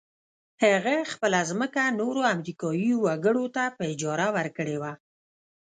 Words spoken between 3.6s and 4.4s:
په اجاره